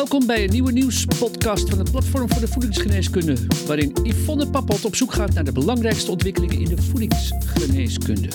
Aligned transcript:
Welkom 0.00 0.26
bij 0.26 0.44
een 0.44 0.50
nieuwe 0.50 0.72
nieuwspodcast 0.72 1.68
van 1.70 1.78
het 1.78 1.90
Platform 1.90 2.28
voor 2.30 2.40
de 2.40 2.48
Voedingsgeneeskunde, 2.48 3.36
waarin 3.66 3.96
Yvonne 4.02 4.50
Pappot 4.50 4.84
op 4.84 4.94
zoek 4.94 5.12
gaat 5.12 5.34
naar 5.34 5.44
de 5.44 5.52
belangrijkste 5.52 6.10
ontwikkelingen 6.10 6.58
in 6.58 6.64
de 6.64 6.82
voedingsgeneeskunde. 6.82 8.28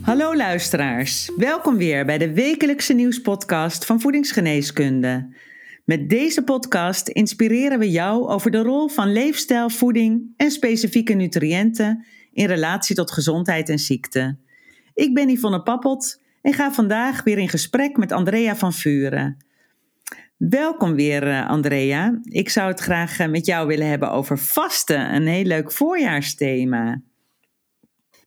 Hallo 0.00 0.36
luisteraars, 0.36 1.30
welkom 1.36 1.76
weer 1.76 2.04
bij 2.04 2.18
de 2.18 2.32
wekelijkse 2.32 2.92
nieuwspodcast 2.92 3.84
van 3.84 4.00
Voedingsgeneeskunde. 4.00 5.36
Met 5.84 6.10
deze 6.10 6.42
podcast 6.42 7.08
inspireren 7.08 7.78
we 7.78 7.90
jou 7.90 8.28
over 8.28 8.50
de 8.50 8.62
rol 8.62 8.88
van 8.88 9.12
leefstijl, 9.12 9.70
voeding 9.70 10.34
en 10.36 10.50
specifieke 10.50 11.12
nutriënten 11.12 12.06
in 12.32 12.46
relatie 12.46 12.94
tot 12.94 13.12
gezondheid 13.12 13.68
en 13.68 13.78
ziekte. 13.78 14.50
Ik 14.94 15.14
ben 15.14 15.28
Yvonne 15.28 15.62
Pappot 15.62 16.22
en 16.42 16.52
ga 16.52 16.72
vandaag 16.72 17.22
weer 17.22 17.38
in 17.38 17.48
gesprek 17.48 17.96
met 17.96 18.12
Andrea 18.12 18.56
van 18.56 18.72
Vuren. 18.72 19.36
Welkom 20.36 20.94
weer, 20.94 21.28
eh, 21.28 21.48
Andrea. 21.48 22.20
Ik 22.22 22.48
zou 22.48 22.68
het 22.68 22.80
graag 22.80 23.18
eh, 23.18 23.28
met 23.28 23.46
jou 23.46 23.66
willen 23.66 23.88
hebben 23.88 24.10
over 24.10 24.38
vasten, 24.38 25.14
een 25.14 25.26
heel 25.26 25.44
leuk 25.44 25.72
voorjaarsthema. 25.72 27.00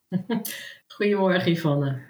Goedemorgen, 0.96 1.52
Yvonne. 1.52 2.02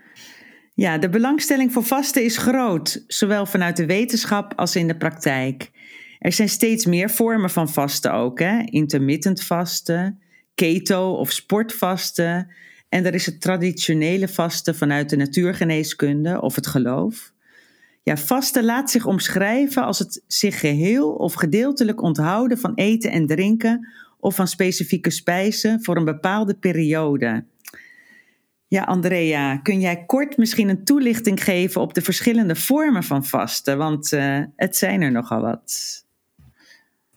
Ja, 0.73 0.97
de 0.97 1.09
belangstelling 1.09 1.73
voor 1.73 1.83
vasten 1.83 2.23
is 2.23 2.37
groot, 2.37 3.03
zowel 3.07 3.45
vanuit 3.45 3.77
de 3.77 3.85
wetenschap 3.85 4.53
als 4.55 4.75
in 4.75 4.87
de 4.87 4.97
praktijk. 4.97 5.71
Er 6.19 6.31
zijn 6.31 6.49
steeds 6.49 6.85
meer 6.85 7.09
vormen 7.09 7.49
van 7.49 7.69
vasten 7.69 8.13
ook, 8.13 8.39
hè? 8.39 8.61
intermittent 8.65 9.43
vasten, 9.43 10.21
keto 10.55 11.11
of 11.11 11.31
sportvasten. 11.31 12.51
En 12.89 13.05
er 13.05 13.13
is 13.13 13.25
het 13.25 13.41
traditionele 13.41 14.27
vasten 14.27 14.75
vanuit 14.75 15.09
de 15.09 15.15
natuurgeneeskunde 15.15 16.41
of 16.41 16.55
het 16.55 16.67
geloof. 16.67 17.33
Ja, 18.03 18.17
vasten 18.17 18.63
laat 18.63 18.91
zich 18.91 19.05
omschrijven 19.05 19.83
als 19.83 19.99
het 19.99 20.23
zich 20.27 20.59
geheel 20.59 21.11
of 21.11 21.33
gedeeltelijk 21.33 22.01
onthouden 22.01 22.57
van 22.57 22.73
eten 22.75 23.11
en 23.11 23.27
drinken 23.27 23.87
of 24.19 24.35
van 24.35 24.47
specifieke 24.47 25.09
spijzen 25.09 25.83
voor 25.83 25.97
een 25.97 26.05
bepaalde 26.05 26.53
periode. 26.53 27.45
Ja, 28.67 28.83
Andrea, 28.83 29.57
kun 29.57 29.79
jij 29.79 30.05
kort 30.05 30.37
misschien 30.37 30.69
een 30.69 30.83
toelichting 30.83 31.43
geven 31.43 31.81
op 31.81 31.93
de 31.93 32.01
verschillende 32.01 32.55
vormen 32.55 33.03
van 33.03 33.25
vasten? 33.25 33.77
Want 33.77 34.11
uh, 34.11 34.43
het 34.55 34.77
zijn 34.77 35.01
er 35.01 35.11
nogal 35.11 35.41
wat. 35.41 36.04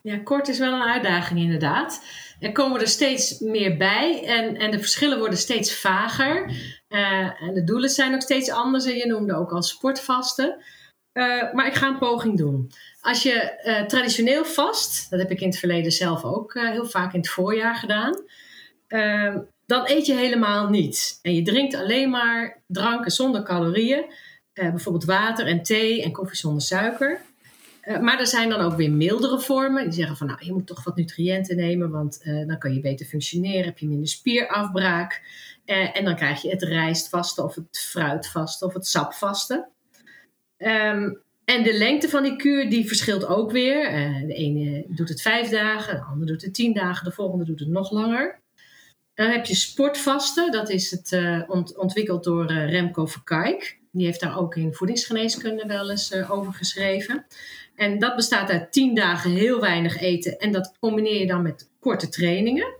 Ja, 0.08 0.18
kort 0.18 0.48
is 0.48 0.58
wel 0.58 0.72
een 0.72 0.88
uitdaging 0.88 1.40
inderdaad. 1.40 2.04
Er 2.40 2.52
komen 2.52 2.80
er 2.80 2.88
steeds 2.88 3.38
meer 3.38 3.76
bij 3.76 4.24
en, 4.24 4.56
en 4.56 4.70
de 4.70 4.78
verschillen 4.78 5.18
worden 5.18 5.38
steeds 5.38 5.74
vager. 5.74 6.50
Uh, 6.88 7.42
en 7.42 7.54
de 7.54 7.64
doelen 7.64 7.90
zijn 7.90 8.14
ook 8.14 8.20
steeds 8.20 8.50
anders. 8.50 8.84
En 8.84 8.96
je 8.96 9.06
noemde 9.06 9.36
ook 9.36 9.52
al 9.52 9.62
sportvasten. 9.62 10.64
Uh, 11.12 11.52
maar 11.52 11.66
ik 11.66 11.74
ga 11.74 11.88
een 11.88 11.98
poging 11.98 12.36
doen. 12.36 12.70
Als 13.00 13.22
je 13.22 13.60
uh, 13.64 13.86
traditioneel 13.86 14.44
vast, 14.44 15.10
dat 15.10 15.20
heb 15.20 15.30
ik 15.30 15.40
in 15.40 15.48
het 15.48 15.58
verleden 15.58 15.92
zelf 15.92 16.24
ook 16.24 16.54
heel 16.54 16.86
vaak 16.86 17.12
in 17.12 17.20
het 17.20 17.28
voorjaar 17.28 17.74
gedaan. 17.74 18.22
Dan 19.66 19.82
eet 19.84 20.06
je 20.06 20.14
helemaal 20.14 20.68
niets. 20.68 21.18
En 21.22 21.34
je 21.34 21.42
drinkt 21.42 21.74
alleen 21.74 22.10
maar 22.10 22.62
dranken 22.66 23.10
zonder 23.10 23.42
calorieën. 23.42 24.04
bijvoorbeeld 24.52 25.04
water 25.04 25.46
en 25.46 25.62
thee 25.62 26.02
en 26.02 26.12
koffie 26.12 26.36
zonder 26.36 26.62
suiker. 26.62 27.20
Maar 27.88 28.20
er 28.20 28.26
zijn 28.26 28.48
dan 28.48 28.60
ook 28.60 28.76
weer 28.76 28.90
mildere 28.90 29.40
vormen. 29.40 29.84
Die 29.84 29.92
zeggen 29.92 30.16
van 30.16 30.26
nou, 30.26 30.44
je 30.44 30.52
moet 30.52 30.66
toch 30.66 30.84
wat 30.84 30.96
nutriënten 30.96 31.56
nemen, 31.56 31.90
want 31.90 32.20
uh, 32.24 32.46
dan 32.46 32.58
kan 32.58 32.74
je 32.74 32.80
beter 32.80 33.06
functioneren, 33.06 33.64
heb 33.64 33.78
je 33.78 33.88
minder 33.88 34.08
spierafbraak. 34.08 35.22
Uh, 35.66 35.96
en 35.96 36.04
dan 36.04 36.16
krijg 36.16 36.42
je 36.42 36.50
het 36.50 36.62
rijstvasten 36.62 37.44
of 37.44 37.54
het 37.54 37.78
fruitvasten 37.78 38.66
of 38.66 38.74
het 38.74 38.86
sapvasten. 38.86 39.68
Um, 40.58 41.22
en 41.44 41.62
de 41.62 41.78
lengte 41.78 42.08
van 42.08 42.22
die 42.22 42.36
kuur 42.36 42.70
die 42.70 42.86
verschilt 42.86 43.26
ook 43.26 43.50
weer. 43.50 43.90
de 44.26 44.34
ene 44.34 44.84
doet 44.88 45.08
het 45.08 45.22
vijf 45.22 45.48
dagen, 45.48 45.96
de 45.96 46.02
andere 46.02 46.30
doet 46.30 46.42
het 46.42 46.54
tien 46.54 46.74
dagen, 46.74 47.04
de 47.04 47.12
volgende 47.12 47.44
doet 47.44 47.60
het 47.60 47.68
nog 47.68 47.90
langer. 47.90 48.40
Dan 49.14 49.30
heb 49.30 49.44
je 49.44 49.54
sportvasten, 49.54 50.52
dat 50.52 50.70
is 50.70 50.90
het 50.90 51.18
ont 51.46 51.76
ontwikkeld 51.76 52.24
door 52.24 52.46
Remco 52.46 53.06
Verkijk. 53.06 53.78
Die 53.92 54.06
heeft 54.06 54.20
daar 54.20 54.38
ook 54.38 54.56
in 54.56 54.74
voedingsgeneeskunde 54.74 55.66
wel 55.66 55.90
eens 55.90 56.14
over 56.28 56.52
geschreven. 56.52 57.26
En 57.76 57.98
dat 57.98 58.16
bestaat 58.16 58.50
uit 58.50 58.72
10 58.72 58.94
dagen 58.94 59.30
heel 59.30 59.60
weinig 59.60 60.00
eten. 60.00 60.38
En 60.38 60.52
dat 60.52 60.76
combineer 60.80 61.18
je 61.18 61.26
dan 61.26 61.42
met 61.42 61.70
korte 61.80 62.08
trainingen. 62.08 62.76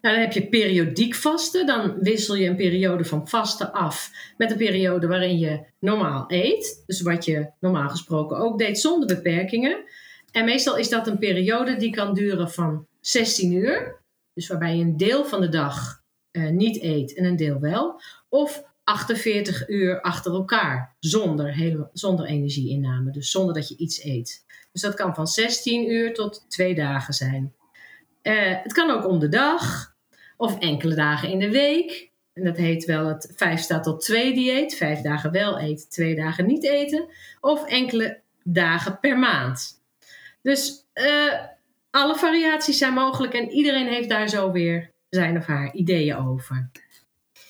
Nou, 0.00 0.16
dan 0.16 0.24
heb 0.24 0.32
je 0.32 0.48
periodiek 0.48 1.14
vasten. 1.14 1.66
Dan 1.66 1.98
wissel 2.00 2.34
je 2.34 2.48
een 2.48 2.56
periode 2.56 3.04
van 3.04 3.28
vasten 3.28 3.72
af 3.72 4.10
met 4.36 4.50
een 4.50 4.56
periode 4.56 5.06
waarin 5.06 5.38
je 5.38 5.64
normaal 5.78 6.24
eet. 6.28 6.82
Dus 6.86 7.00
wat 7.00 7.24
je 7.24 7.50
normaal 7.60 7.88
gesproken 7.88 8.36
ook 8.36 8.58
deed 8.58 8.78
zonder 8.78 9.08
beperkingen. 9.08 9.84
En 10.32 10.44
meestal 10.44 10.76
is 10.76 10.88
dat 10.88 11.06
een 11.06 11.18
periode 11.18 11.76
die 11.76 11.90
kan 11.90 12.14
duren 12.14 12.50
van 12.50 12.86
16 13.00 13.52
uur. 13.52 14.02
Dus 14.34 14.48
waarbij 14.48 14.76
je 14.76 14.82
een 14.82 14.96
deel 14.96 15.24
van 15.24 15.40
de 15.40 15.48
dag 15.48 16.02
uh, 16.32 16.50
niet 16.50 16.82
eet 16.82 17.14
en 17.14 17.24
een 17.24 17.36
deel 17.36 17.60
wel. 17.60 18.00
Of 18.28 18.64
48 18.84 19.68
uur 19.68 20.00
achter 20.00 20.32
elkaar 20.32 20.96
zonder, 21.00 21.54
hele, 21.54 21.90
zonder 21.92 22.26
energieinname. 22.26 23.10
Dus 23.10 23.30
zonder 23.30 23.54
dat 23.54 23.68
je 23.68 23.76
iets 23.76 24.04
eet. 24.04 24.44
Dus 24.72 24.82
dat 24.82 24.94
kan 24.94 25.14
van 25.14 25.26
16 25.26 25.90
uur 25.90 26.14
tot 26.14 26.44
twee 26.48 26.74
dagen 26.74 27.14
zijn. 27.14 27.54
Uh, 28.22 28.62
het 28.62 28.72
kan 28.72 28.90
ook 28.90 29.06
om 29.06 29.18
de 29.18 29.28
dag 29.28 29.94
of 30.36 30.58
enkele 30.58 30.94
dagen 30.94 31.28
in 31.28 31.38
de 31.38 31.50
week. 31.50 32.12
En 32.32 32.44
dat 32.44 32.56
heet 32.56 32.84
wel 32.84 33.06
het 33.06 33.32
5 33.36 33.60
staat 33.60 33.82
tot 33.82 34.00
2 34.00 34.34
dieet. 34.34 34.74
Vijf 34.74 35.00
dagen 35.00 35.30
wel 35.30 35.58
eten, 35.58 35.88
twee 35.88 36.14
dagen 36.14 36.46
niet 36.46 36.64
eten. 36.64 37.08
Of 37.40 37.66
enkele 37.66 38.20
dagen 38.42 38.98
per 39.00 39.18
maand. 39.18 39.82
Dus 40.42 40.86
uh, 40.94 41.32
alle 41.90 42.16
variaties 42.16 42.78
zijn 42.78 42.92
mogelijk 42.92 43.34
en 43.34 43.50
iedereen 43.50 43.88
heeft 43.88 44.08
daar 44.08 44.28
zo 44.28 44.52
weer 44.52 44.90
zijn 45.08 45.36
of 45.36 45.46
haar 45.46 45.74
ideeën 45.74 46.16
over. 46.16 46.70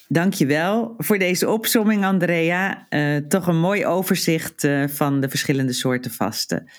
Dankjewel 0.08 0.94
voor 0.98 1.18
deze 1.18 1.50
opsomming, 1.50 2.04
Andrea. 2.04 2.86
Uh, 2.90 3.16
toch 3.16 3.46
een 3.46 3.60
mooi 3.60 3.86
overzicht 3.86 4.64
uh, 4.64 4.88
van 4.88 5.20
de 5.20 5.28
verschillende 5.28 5.72
soorten 5.72 6.10
vasten. 6.10 6.70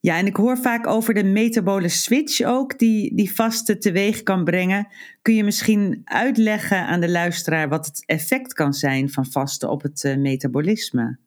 Ja, 0.00 0.18
en 0.18 0.26
ik 0.26 0.36
hoor 0.36 0.58
vaak 0.58 0.86
over 0.86 1.14
de 1.14 1.24
metabole 1.24 1.88
switch 1.88 2.42
ook, 2.42 2.78
die, 2.78 3.14
die 3.14 3.34
vasten 3.34 3.80
teweeg 3.80 4.22
kan 4.22 4.44
brengen. 4.44 4.88
Kun 5.22 5.34
je 5.34 5.44
misschien 5.44 6.02
uitleggen 6.04 6.86
aan 6.86 7.00
de 7.00 7.10
luisteraar 7.10 7.68
wat 7.68 7.86
het 7.86 8.02
effect 8.06 8.52
kan 8.52 8.72
zijn 8.72 9.10
van 9.10 9.26
vasten 9.26 9.70
op 9.70 9.82
het 9.82 10.04
uh, 10.04 10.16
metabolisme? 10.16 11.18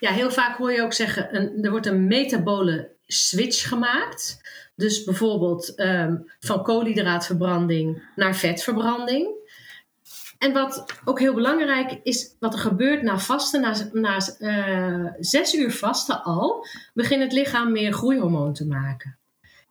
Ja, 0.00 0.12
heel 0.12 0.30
vaak 0.30 0.56
hoor 0.56 0.72
je 0.72 0.82
ook 0.82 0.92
zeggen, 0.92 1.36
een, 1.36 1.64
er 1.64 1.70
wordt 1.70 1.86
een 1.86 2.06
metabole 2.06 2.90
switch 3.06 3.68
gemaakt. 3.68 4.40
Dus 4.76 5.04
bijvoorbeeld 5.04 5.80
um, 5.80 6.30
van 6.40 6.62
koolhydraatverbranding 6.62 8.02
naar 8.16 8.36
vetverbranding. 8.36 9.40
En 10.42 10.52
wat 10.52 10.86
ook 11.04 11.18
heel 11.18 11.34
belangrijk 11.34 12.00
is, 12.02 12.36
wat 12.38 12.54
er 12.54 12.60
gebeurt 12.60 13.02
na 13.02 13.18
vasten, 13.18 13.60
na, 13.60 13.74
na 13.92 14.20
uh, 14.38 15.12
zes 15.18 15.54
uur 15.54 15.72
vasten 15.72 16.22
al, 16.22 16.66
begint 16.94 17.22
het 17.22 17.32
lichaam 17.32 17.72
meer 17.72 17.92
groeihormoon 17.92 18.52
te 18.52 18.66
maken. 18.66 19.18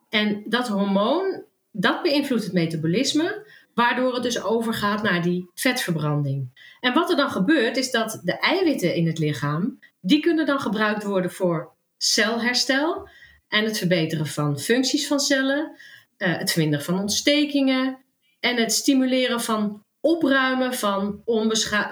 En 0.08 0.42
dat 0.46 0.68
hormoon, 0.68 1.42
dat 1.70 2.02
beïnvloedt 2.02 2.44
het 2.44 2.52
metabolisme, 2.52 3.46
waardoor 3.74 4.14
het 4.14 4.22
dus 4.22 4.42
overgaat 4.42 5.02
naar 5.02 5.22
die 5.22 5.50
vetverbranding. 5.54 6.48
En 6.80 6.94
wat 6.94 7.10
er 7.10 7.16
dan 7.16 7.30
gebeurt, 7.30 7.76
is 7.76 7.90
dat 7.90 8.20
de 8.24 8.38
eiwitten 8.38 8.94
in 8.94 9.06
het 9.06 9.18
lichaam, 9.18 9.78
die 10.00 10.20
kunnen 10.20 10.46
dan 10.46 10.60
gebruikt 10.60 11.02
worden 11.02 11.30
voor 11.30 11.72
celherstel 11.96 13.08
en 13.48 13.64
het 13.64 13.78
verbeteren 13.78 14.26
van 14.26 14.58
functies 14.58 15.06
van 15.06 15.20
cellen, 15.20 15.76
uh, 16.18 16.38
het 16.38 16.50
verminderen 16.52 16.84
van 16.84 17.00
ontstekingen 17.00 17.98
en 18.40 18.56
het 18.56 18.72
stimuleren 18.72 19.40
van 19.40 19.82
opruimen 20.02 20.74
van, 20.74 21.22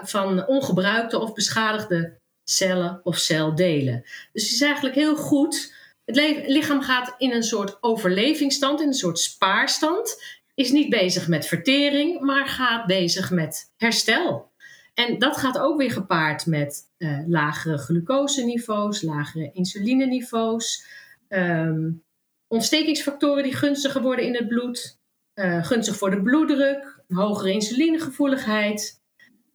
van 0.02 0.46
ongebruikte 0.46 1.18
of 1.18 1.32
beschadigde 1.32 2.18
cellen 2.44 3.00
of 3.02 3.16
celdelen. 3.16 4.02
Dus 4.32 4.42
het 4.42 4.52
is 4.52 4.60
eigenlijk 4.60 4.94
heel 4.94 5.16
goed. 5.16 5.74
Het 6.04 6.16
lichaam 6.46 6.82
gaat 6.82 7.14
in 7.18 7.32
een 7.32 7.42
soort 7.42 7.82
overlevingsstand, 7.82 8.80
in 8.80 8.86
een 8.86 8.94
soort 8.94 9.18
spaarstand. 9.18 10.22
Is 10.54 10.70
niet 10.70 10.90
bezig 10.90 11.28
met 11.28 11.46
vertering, 11.46 12.20
maar 12.20 12.46
gaat 12.46 12.86
bezig 12.86 13.30
met 13.30 13.72
herstel. 13.76 14.50
En 14.94 15.18
dat 15.18 15.36
gaat 15.36 15.58
ook 15.58 15.78
weer 15.78 15.90
gepaard 15.90 16.46
met 16.46 16.82
uh, 16.98 17.18
lagere 17.26 17.78
glucoseniveaus, 17.78 19.02
lagere 19.02 19.50
insulineniveaus, 19.52 20.84
um, 21.28 22.02
ontstekingsfactoren 22.48 23.42
die 23.42 23.54
gunstiger 23.54 24.02
worden 24.02 24.24
in 24.24 24.34
het 24.34 24.48
bloed, 24.48 24.99
uh, 25.40 25.64
gunstig 25.64 25.96
voor 25.96 26.10
de 26.10 26.22
bloeddruk, 26.22 27.02
hogere 27.08 27.52
insulinegevoeligheid. 27.52 29.00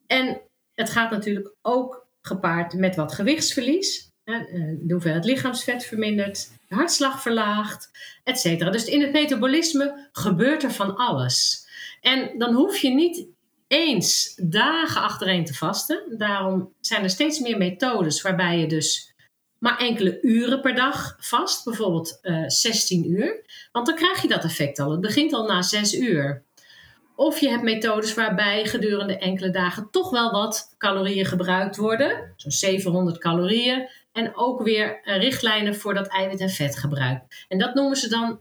En 0.08 0.42
het 0.74 0.90
gaat 0.90 1.12
natuurlijk 1.12 1.54
ook 1.62 2.08
gepaard 2.22 2.74
met 2.74 2.96
wat 2.96 3.14
gewichtsverlies. 3.14 4.14
Eh, 4.24 4.40
de 4.80 4.94
hoeveelheid 4.94 5.26
lichaamsvet 5.26 5.86
vermindert, 5.86 6.50
de 6.68 6.76
hartslag 6.76 7.22
verlaagt, 7.22 7.92
etc. 8.24 8.72
Dus 8.72 8.86
in 8.86 9.02
het 9.02 9.12
metabolisme 9.12 10.10
gebeurt 10.12 10.64
er 10.64 10.72
van 10.72 10.96
alles. 10.96 11.68
En 12.02 12.38
dan 12.38 12.54
hoef 12.54 12.78
je 12.78 12.90
niet 12.90 13.28
eens 13.68 14.40
dagen 14.42 15.02
achtereen 15.02 15.46
te 15.46 15.54
vasten. 15.54 16.18
Daarom 16.18 16.74
zijn 16.82 17.04
er 17.04 17.10
steeds 17.10 17.40
meer 17.40 17.58
methodes 17.58 18.22
waarbij 18.22 18.60
je 18.60 18.68
dus 18.68 19.14
maar 19.58 19.78
enkele 19.78 20.20
uren 20.22 20.62
per 20.62 20.76
dag 20.76 21.18
vast, 21.20 21.64
bijvoorbeeld 21.64 22.20
uh, 22.22 22.44
eh, 22.44 22.50
16 22.50 23.12
uur. 23.12 23.44
Want 23.72 23.86
dan 23.86 23.96
krijg 23.96 24.22
je 24.22 24.28
dat 24.28 24.44
effect 24.44 24.80
al. 24.80 24.92
Het 24.92 25.02
begint 25.02 25.34
al 25.34 25.46
na 25.46 25.62
6 25.62 25.94
uur. 25.94 26.44
Of 27.16 27.40
je 27.40 27.50
hebt 27.50 27.64
methodes 27.64 28.14
waarbij 28.14 28.66
gedurende 28.66 29.18
enkele 29.18 29.50
dagen 29.50 29.88
toch 29.92 30.10
wel 30.10 30.32
wat 30.32 30.76
calorieën 30.78 31.26
gebruikt 31.26 31.76
worden, 31.78 32.34
zo'n 32.36 32.52
700 32.52 33.18
calorieën, 33.18 33.90
en 34.12 34.36
ook 34.36 34.62
weer 34.62 35.02
eh, 35.04 35.18
richtlijnen 35.18 35.76
voor 35.76 35.94
dat 35.94 36.08
eiwit- 36.08 36.40
en 36.40 36.50
vetgebruik. 36.50 37.46
En 37.48 37.58
dat 37.58 37.74
noemen 37.74 37.98
ze 37.98 38.10
dan 38.10 38.40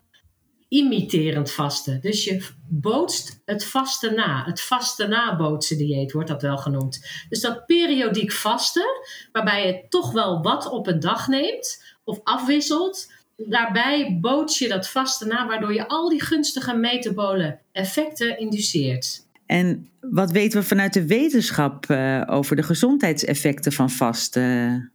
imiterend 0.75 1.51
vasten. 1.51 2.01
Dus 2.01 2.25
je 2.25 2.47
bootst 2.69 3.43
het 3.45 3.65
vasten 3.65 4.15
na. 4.15 4.45
Het 4.45 4.61
vasten 4.61 5.11
nabootsen 5.11 5.79
dieet 5.79 6.13
wordt 6.13 6.29
dat 6.29 6.43
wel 6.43 6.57
genoemd. 6.57 7.07
Dus 7.29 7.41
dat 7.41 7.67
periodiek 7.67 8.33
vasten, 8.33 8.87
waarbij 9.33 9.67
je 9.67 9.89
toch 9.89 10.13
wel 10.13 10.43
wat 10.43 10.71
op 10.71 10.87
een 10.87 11.01
dag 11.01 11.29
neemt 11.29 11.85
of 12.05 12.21
afwisselt. 12.23 13.13
Daarbij 13.37 14.19
boots 14.21 14.59
je 14.59 14.69
dat 14.69 14.89
vasten 14.89 15.29
na, 15.29 15.47
waardoor 15.47 15.75
je 15.75 15.89
al 15.89 16.09
die 16.09 16.23
gunstige 16.23 16.75
metabole 16.75 17.59
effecten 17.73 18.39
induceert. 18.39 19.27
En 19.47 19.89
wat 20.01 20.31
weten 20.31 20.61
we 20.61 20.67
vanuit 20.67 20.93
de 20.93 21.07
wetenschap 21.07 21.87
uh, 21.91 22.23
over 22.27 22.57
de 22.57 22.63
gezondheidseffecten 22.63 23.73
van 23.73 23.91
vasten? 23.91 24.93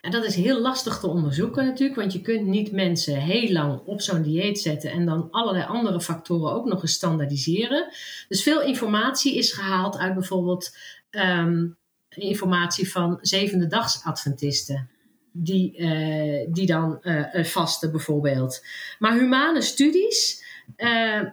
En 0.00 0.10
dat 0.10 0.24
is 0.24 0.34
heel 0.34 0.60
lastig 0.60 0.98
te 0.98 1.06
onderzoeken 1.06 1.64
natuurlijk, 1.64 1.98
want 1.98 2.12
je 2.12 2.20
kunt 2.20 2.46
niet 2.46 2.72
mensen 2.72 3.16
heel 3.16 3.52
lang 3.52 3.80
op 3.84 4.00
zo'n 4.00 4.22
dieet 4.22 4.58
zetten 4.58 4.90
en 4.90 5.06
dan 5.06 5.28
allerlei 5.30 5.64
andere 5.64 6.00
factoren 6.00 6.52
ook 6.52 6.66
nog 6.66 6.82
eens 6.82 6.92
standaardiseren. 6.92 7.88
Dus 8.28 8.42
veel 8.42 8.62
informatie 8.62 9.36
is 9.36 9.52
gehaald 9.52 9.98
uit 9.98 10.14
bijvoorbeeld 10.14 10.76
um, 11.10 11.76
informatie 12.08 12.90
van 12.90 13.18
zevende 13.20 13.66
dags 13.66 14.04
Adventisten. 14.04 14.90
Die, 15.32 15.78
uh, 15.78 16.46
die 16.52 16.66
dan 16.66 16.98
uh, 17.02 17.44
vasten 17.44 17.90
bijvoorbeeld. 17.90 18.64
Maar 18.98 19.18
humane 19.18 19.60
studies 19.60 20.44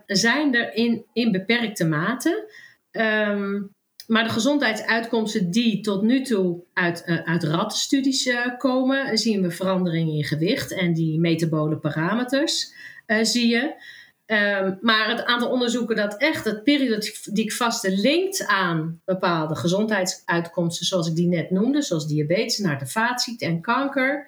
zijn 0.05 0.55
er 0.55 0.73
in, 0.73 1.05
in 1.13 1.31
beperkte 1.31 1.85
mate. 1.85 2.51
Um, 2.91 3.74
maar 4.07 4.23
de 4.23 4.29
gezondheidsuitkomsten 4.29 5.51
die 5.51 5.81
tot 5.81 6.01
nu 6.01 6.21
toe 6.21 6.63
uit, 6.73 7.03
uh, 7.05 7.21
uit 7.23 7.43
rattenstudies 7.43 8.25
uh, 8.25 8.57
komen, 8.57 9.17
zien 9.17 9.41
we 9.41 9.51
veranderingen 9.51 10.15
in 10.15 10.23
gewicht 10.23 10.73
en 10.73 10.93
die 10.93 11.19
metabole 11.19 11.77
parameters 11.77 12.73
uh, 13.07 13.23
zie 13.23 13.47
je. 13.47 13.93
Um, 14.27 14.77
maar 14.81 15.09
het 15.09 15.25
aantal 15.25 15.49
onderzoeken 15.49 15.95
dat 15.95 16.17
echt 16.17 16.45
het 16.45 16.63
periodiek 16.63 17.51
vaste 17.51 17.97
linkt 17.97 18.45
aan 18.47 19.01
bepaalde 19.05 19.55
gezondheidsuitkomsten, 19.55 20.85
zoals 20.85 21.07
ik 21.07 21.15
die 21.15 21.27
net 21.27 21.51
noemde, 21.51 21.81
zoals 21.81 22.07
diabetes, 22.07 22.57
naar 22.57 22.79
de 22.79 22.87
vaatziekte 22.87 23.45
en 23.45 23.61
kanker, 23.61 24.27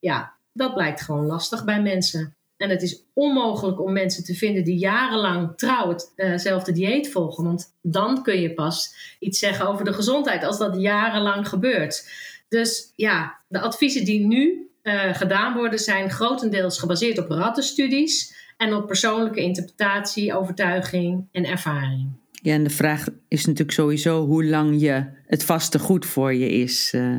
ja, 0.00 0.34
dat 0.52 0.74
blijkt 0.74 1.00
gewoon 1.00 1.26
lastig 1.26 1.64
bij 1.64 1.82
mensen. 1.82 2.36
En 2.62 2.70
het 2.70 2.82
is 2.82 3.04
onmogelijk 3.12 3.80
om 3.80 3.92
mensen 3.92 4.24
te 4.24 4.34
vinden 4.34 4.64
die 4.64 4.78
jarenlang 4.78 5.52
trouw 5.56 5.96
hetzelfde 6.16 6.72
dieet 6.72 7.10
volgen. 7.10 7.44
Want 7.44 7.74
dan 7.80 8.22
kun 8.22 8.40
je 8.40 8.54
pas 8.54 8.94
iets 9.18 9.38
zeggen 9.38 9.68
over 9.68 9.84
de 9.84 9.92
gezondheid 9.92 10.44
als 10.44 10.58
dat 10.58 10.80
jarenlang 10.80 11.48
gebeurt. 11.48 12.08
Dus 12.48 12.92
ja, 12.96 13.38
de 13.48 13.60
adviezen 13.60 14.04
die 14.04 14.26
nu 14.26 14.70
uh, 14.82 15.14
gedaan 15.14 15.56
worden 15.56 15.78
zijn 15.78 16.10
grotendeels 16.10 16.78
gebaseerd 16.78 17.18
op 17.18 17.30
rattenstudies 17.30 18.34
en 18.56 18.74
op 18.74 18.86
persoonlijke 18.86 19.40
interpretatie, 19.40 20.34
overtuiging 20.34 21.28
en 21.32 21.44
ervaring. 21.44 22.08
Ja, 22.32 22.54
en 22.54 22.64
de 22.64 22.70
vraag 22.70 23.06
is 23.28 23.46
natuurlijk 23.46 23.72
sowieso 23.72 24.26
hoe 24.26 24.44
lang 24.44 24.80
je 24.80 25.04
het 25.26 25.44
vaste 25.44 25.78
goed 25.78 26.06
voor 26.06 26.34
je 26.34 26.48
is. 26.48 26.92
Uh. 26.94 27.18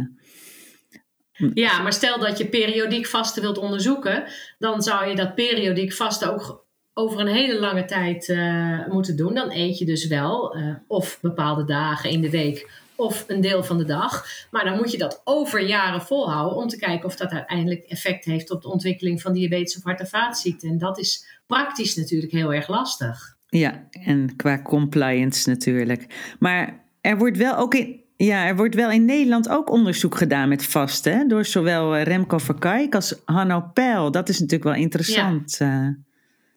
Ja, 1.54 1.82
maar 1.82 1.94
stel 1.94 2.20
dat 2.20 2.38
je 2.38 2.46
periodiek 2.48 3.06
vasten 3.06 3.42
wilt 3.42 3.58
onderzoeken, 3.58 4.24
dan 4.60 4.82
zou 4.82 5.08
je 5.10 5.16
dat 5.16 5.36
periodiek 5.36 5.94
vasten 5.94 6.34
ook 6.34 6.66
over 6.94 7.20
een 7.20 7.28
hele 7.28 7.60
lange 7.60 7.86
tijd 7.86 8.28
uh, 8.28 8.88
moeten 8.88 9.16
doen. 9.16 9.34
Dan 9.34 9.52
eet 9.52 9.78
je 9.78 9.86
dus 9.86 10.08
wel 10.08 10.58
uh, 10.58 10.76
of 10.88 11.20
bepaalde 11.22 11.66
dagen 11.66 12.10
in 12.10 12.22
de 12.22 12.30
week 12.30 12.82
of 12.96 13.24
een 13.28 13.42
deel 13.42 13.64
van 13.64 13.78
de 13.78 13.86
dag. 13.86 14.26
Maar 14.52 14.66
dan 14.66 14.78
moet 14.78 14.92
je 14.92 14.98
dat 14.98 15.22
over 15.24 15.62
jaren 15.62 16.02
volhouden 16.02 16.58
om 16.58 16.68
te 16.68 16.78
kijken 16.78 17.06
of 17.06 17.16
dat 17.16 17.32
uiteindelijk 17.32 17.86
effect 17.86 18.26
heeft 18.26 18.52
op 18.52 18.62
de 18.62 18.72
ontwikkeling 18.72 19.22
van 19.22 19.34
diabetes 19.34 19.78
of 19.78 19.84
hart- 19.84 20.00
en 20.00 20.08
vaatziekten. 20.08 20.70
En 20.70 20.78
dat 20.78 21.00
is 21.00 21.40
praktisch 21.48 21.96
natuurlijk 21.96 22.32
heel 22.32 22.54
erg 22.54 22.68
lastig. 22.68 23.36
Ja, 23.48 23.88
en 23.92 24.36
qua 24.36 24.62
compliance 24.62 25.50
natuurlijk. 25.50 26.36
Maar 26.40 26.86
er 27.02 27.18
wordt 27.18 27.38
wel 27.38 27.58
ook 27.58 27.74
in, 27.74 28.03
ja, 28.26 28.48
er 28.48 28.56
wordt 28.56 28.76
wel 28.76 28.92
in 28.92 29.06
Nederland 29.06 29.50
ook 29.50 29.70
onderzoek 29.70 30.18
gedaan 30.18 30.50
met 30.50 30.66
vasten. 30.66 31.28
Door 31.28 31.46
zowel 31.46 31.96
eh, 31.96 32.04
Remco 32.04 32.38
Verkijk 32.38 32.96
als 32.96 33.16
Hanno 33.26 33.62
Peil. 33.74 34.12
Dat 34.12 34.30
is 34.30 34.40
natuurlijk 34.40 34.70
wel 34.70 34.82
interessant. 34.82 35.56
Ja. 35.60 35.66
Eh. 35.66 35.96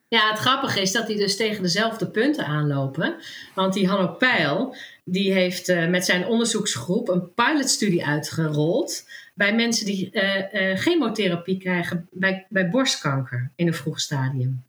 ja, 0.08 0.30
het 0.30 0.38
grappige 0.38 0.80
is 0.80 0.92
dat 0.92 1.06
die 1.06 1.16
dus 1.16 1.36
tegen 1.36 1.62
dezelfde 1.62 2.06
punten 2.06 2.46
aanlopen. 2.46 3.14
Want 3.54 3.74
die 3.74 3.88
Hanno 3.88 4.06
Peil, 4.06 4.76
die 5.04 5.32
heeft 5.32 5.68
uh, 5.68 5.88
met 5.88 6.04
zijn 6.04 6.26
onderzoeksgroep 6.26 7.08
een 7.08 7.34
pilotstudie 7.34 8.06
uitgerold. 8.06 9.04
Bij 9.34 9.54
mensen 9.54 9.86
die 9.86 10.10
uh, 10.12 10.36
uh, 10.52 10.76
chemotherapie 10.76 11.58
krijgen 11.58 12.08
bij, 12.10 12.46
bij 12.48 12.70
borstkanker 12.70 13.50
in 13.56 13.66
een 13.66 13.74
vroeg 13.74 14.00
stadium. 14.00 14.64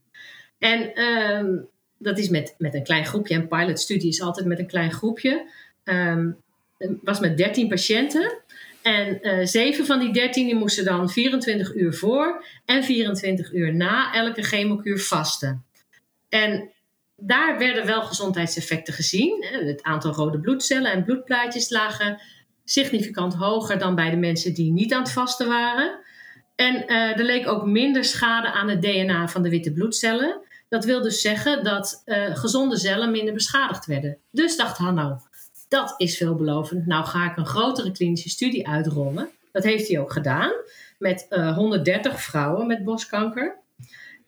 En 0.59 0.93
ehm, 0.93 1.55
dat 1.97 2.17
is 2.17 2.29
met, 2.29 2.55
met 2.57 2.73
een 2.73 2.83
klein 2.83 3.05
groepje. 3.05 3.35
Een 3.35 3.47
pilotstudie 3.47 4.09
is 4.09 4.21
altijd 4.21 4.45
met 4.45 4.59
een 4.59 4.67
klein 4.67 4.91
groepje. 4.91 5.45
Um, 5.83 6.37
was 7.01 7.19
met 7.19 7.37
13 7.37 7.67
patiënten. 7.67 8.37
En 8.81 9.19
uh, 9.21 9.45
zeven 9.45 9.85
van 9.85 9.99
die 9.99 10.13
13 10.13 10.45
die 10.45 10.55
moesten 10.55 10.85
dan 10.85 11.09
24 11.09 11.75
uur 11.75 11.93
voor 11.93 12.45
en 12.65 12.83
24 12.83 13.53
uur 13.53 13.75
na 13.75 14.13
elke 14.13 14.41
chemokuur 14.41 14.99
vasten. 14.99 15.65
En 16.29 16.71
daar 17.15 17.57
werden 17.57 17.85
wel 17.85 18.01
gezondheidseffecten 18.01 18.93
gezien. 18.93 19.45
Het 19.49 19.83
aantal 19.83 20.13
rode 20.13 20.39
bloedcellen 20.39 20.91
en 20.91 21.03
bloedplaatjes 21.03 21.69
lagen 21.69 22.21
significant 22.65 23.33
hoger 23.33 23.79
dan 23.79 23.95
bij 23.95 24.09
de 24.09 24.17
mensen 24.17 24.53
die 24.53 24.71
niet 24.71 24.93
aan 24.93 25.01
het 25.01 25.11
vasten 25.11 25.47
waren. 25.47 25.99
En 26.55 26.87
er 26.87 27.23
leek 27.23 27.47
ook 27.47 27.65
minder 27.65 28.03
schade 28.03 28.51
aan 28.51 28.69
het 28.69 28.81
DNA 28.81 29.27
van 29.27 29.41
de 29.41 29.49
witte 29.49 29.73
bloedcellen. 29.73 30.41
Dat 30.69 30.85
wil 30.85 31.01
dus 31.01 31.21
zeggen 31.21 31.63
dat 31.63 32.03
gezonde 32.33 32.77
cellen 32.77 33.11
minder 33.11 33.33
beschadigd 33.33 33.85
werden. 33.85 34.17
Dus 34.31 34.57
dacht 34.57 34.77
Hanno, 34.77 35.17
dat 35.67 35.93
is 35.97 36.17
veelbelovend. 36.17 36.85
Nou 36.85 37.05
ga 37.05 37.31
ik 37.31 37.37
een 37.37 37.45
grotere 37.45 37.91
klinische 37.91 38.29
studie 38.29 38.67
uitrollen. 38.67 39.29
Dat 39.51 39.63
heeft 39.63 39.87
hij 39.87 39.99
ook 39.99 40.11
gedaan 40.11 40.51
met 40.97 41.25
uh, 41.29 41.47
eh, 41.47 41.55
130 41.55 42.21
vrouwen 42.21 42.67
met 42.67 42.83
borstkanker. 42.83 43.57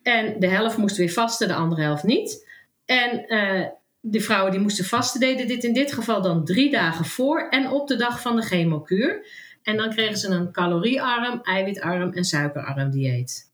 En 0.02 0.40
de 0.40 0.48
helft 0.48 0.76
moest 0.76 0.96
weer 0.96 1.10
vasten, 1.10 1.48
de 1.48 1.54
andere 1.54 1.82
helft 1.82 2.04
niet. 2.04 2.48
En 2.84 3.24
uh, 3.34 3.66
de 4.00 4.20
vrouwen 4.20 4.50
die 4.50 4.60
moesten 4.60 4.84
vasten 4.84 5.20
deden 5.20 5.46
dit 5.46 5.64
in 5.64 5.72
dit 5.72 5.92
geval 5.92 6.22
dan 6.22 6.44
drie 6.44 6.70
dagen 6.70 7.04
voor 7.04 7.48
en 7.48 7.70
op 7.70 7.88
de 7.88 7.96
dag 7.96 8.20
van 8.20 8.36
de 8.36 8.42
chemokuur. 8.42 9.26
En 9.62 9.76
dan 9.76 9.90
kregen 9.90 10.16
ze 10.16 10.28
een 10.28 10.52
caloriearm, 10.52 11.40
eiwitarm 11.42 12.12
en 12.12 12.24
suikerarm 12.24 12.90
dieet. 12.90 13.52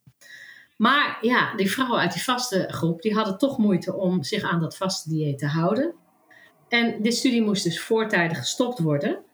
Maar 0.76 1.18
ja, 1.20 1.54
die 1.54 1.70
vrouwen 1.70 2.00
uit 2.00 2.12
die 2.12 2.22
vaste 2.22 2.68
groep 2.70 3.02
die 3.02 3.14
hadden 3.14 3.38
toch 3.38 3.58
moeite 3.58 3.94
om 3.94 4.22
zich 4.22 4.42
aan 4.42 4.60
dat 4.60 4.76
vaste 4.76 5.08
dieet 5.08 5.38
te 5.38 5.46
houden. 5.46 5.94
En 6.68 7.02
dit 7.02 7.14
studie 7.14 7.42
moest 7.42 7.64
dus 7.64 7.80
voortijdig 7.80 8.38
gestopt 8.38 8.78
worden. 8.78 9.24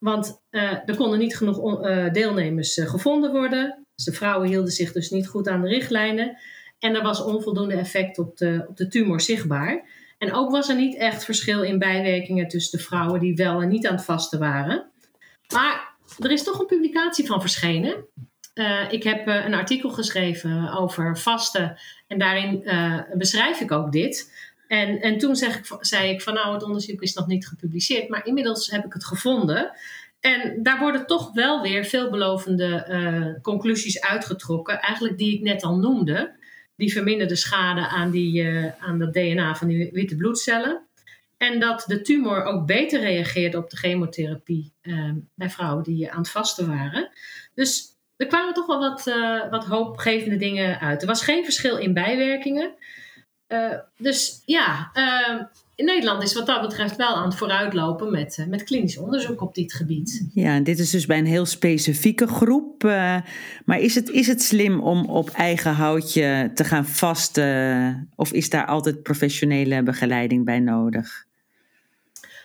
Want 0.00 0.40
uh, 0.50 0.88
er 0.88 0.96
konden 0.96 1.18
niet 1.18 1.36
genoeg 1.36 1.86
uh, 1.86 2.12
deelnemers 2.12 2.76
uh, 2.76 2.88
gevonden 2.88 3.30
worden. 3.30 3.86
Dus 3.94 4.04
de 4.04 4.12
vrouwen 4.12 4.48
hielden 4.48 4.72
zich 4.72 4.92
dus 4.92 5.10
niet 5.10 5.28
goed 5.28 5.48
aan 5.48 5.62
de 5.62 5.68
richtlijnen. 5.68 6.38
En 6.78 6.94
er 6.94 7.02
was 7.02 7.22
onvoldoende 7.22 7.74
effect 7.74 8.18
op 8.18 8.36
de, 8.36 8.64
op 8.68 8.76
de 8.76 8.88
tumor 8.88 9.20
zichtbaar. 9.20 9.88
En 10.18 10.32
ook 10.32 10.50
was 10.50 10.68
er 10.68 10.76
niet 10.76 10.96
echt 10.96 11.24
verschil 11.24 11.62
in 11.62 11.78
bijwerkingen 11.78 12.48
tussen 12.48 12.78
de 12.78 12.84
vrouwen 12.84 13.20
die 13.20 13.36
wel 13.36 13.62
en 13.62 13.68
niet 13.68 13.86
aan 13.86 13.94
het 13.94 14.04
vasten 14.04 14.38
waren. 14.38 14.90
Maar 15.52 15.94
er 16.18 16.30
is 16.30 16.44
toch 16.44 16.58
een 16.58 16.66
publicatie 16.66 17.26
van 17.26 17.40
verschenen. 17.40 18.04
ik 18.90 19.02
heb 19.02 19.26
een 19.26 19.54
artikel 19.54 19.90
geschreven 19.90 20.72
over 20.72 21.18
vasten. 21.18 21.78
En 22.06 22.18
daarin 22.18 22.64
beschrijf 23.14 23.60
ik 23.60 23.72
ook 23.72 23.92
dit. 23.92 24.32
En, 24.70 25.00
en 25.00 25.18
toen 25.18 25.36
zeg 25.36 25.58
ik, 25.58 25.76
zei 25.80 26.10
ik 26.10 26.22
van 26.22 26.34
nou, 26.34 26.54
het 26.54 26.62
onderzoek 26.62 27.02
is 27.02 27.14
nog 27.14 27.26
niet 27.26 27.46
gepubliceerd, 27.46 28.08
maar 28.08 28.26
inmiddels 28.26 28.70
heb 28.70 28.84
ik 28.84 28.92
het 28.92 29.04
gevonden. 29.04 29.72
En 30.20 30.62
daar 30.62 30.78
worden 30.78 31.06
toch 31.06 31.32
wel 31.32 31.62
weer 31.62 31.84
veelbelovende 31.84 32.86
uh, 32.88 33.42
conclusies 33.42 34.00
uitgetrokken, 34.00 34.80
eigenlijk 34.80 35.18
die 35.18 35.34
ik 35.34 35.40
net 35.40 35.62
al 35.62 35.76
noemde. 35.76 36.32
Die 36.76 36.92
verminderde 36.92 37.36
schade 37.36 37.88
aan, 37.88 38.10
die, 38.10 38.42
uh, 38.42 38.66
aan 38.78 38.98
dat 38.98 39.12
DNA 39.12 39.54
van 39.54 39.68
die 39.68 39.90
witte 39.92 40.16
bloedcellen. 40.16 40.86
En 41.36 41.60
dat 41.60 41.84
de 41.86 42.00
tumor 42.00 42.44
ook 42.44 42.66
beter 42.66 43.00
reageerde 43.00 43.58
op 43.58 43.70
de 43.70 43.76
chemotherapie 43.76 44.72
uh, 44.82 45.10
bij 45.34 45.50
vrouwen 45.50 45.84
die 45.84 46.10
aan 46.10 46.18
het 46.18 46.30
vasten 46.30 46.68
waren. 46.68 47.10
Dus 47.54 47.84
er 48.16 48.26
kwamen 48.26 48.54
toch 48.54 48.66
wel 48.66 48.78
wat, 48.78 49.04
wat 49.50 49.64
hoopgevende 49.64 50.36
dingen 50.36 50.80
uit. 50.80 51.00
Er 51.00 51.08
was 51.08 51.24
geen 51.24 51.44
verschil 51.44 51.76
in 51.76 51.94
bijwerkingen. 51.94 52.74
Dus 53.96 54.42
ja, 54.44 54.90
in 55.74 55.84
Nederland 55.84 56.22
is 56.22 56.34
wat 56.34 56.46
dat 56.46 56.60
betreft 56.60 56.96
wel 56.96 57.16
aan 57.16 57.24
het 57.24 57.34
vooruitlopen 57.34 58.10
met, 58.10 58.44
met 58.48 58.64
klinisch 58.64 58.98
onderzoek 58.98 59.40
op 59.40 59.54
dit 59.54 59.72
gebied. 59.72 60.28
Ja, 60.34 60.54
en 60.54 60.64
dit 60.64 60.78
is 60.78 60.90
dus 60.90 61.06
bij 61.06 61.18
een 61.18 61.26
heel 61.26 61.46
specifieke 61.46 62.26
groep. 62.26 62.82
maar 63.64 63.80
is 63.80 63.94
het, 63.94 64.08
is 64.08 64.26
het 64.26 64.42
slim 64.42 64.80
om 64.80 65.06
op 65.06 65.30
eigen 65.30 65.72
houtje 65.72 66.50
te 66.54 66.64
gaan 66.64 66.86
vasten? 66.86 68.08
Of 68.16 68.32
is 68.32 68.50
daar 68.50 68.66
altijd 68.66 69.02
professionele 69.02 69.82
begeleiding 69.82 70.44
bij 70.44 70.58
nodig? 70.58 71.28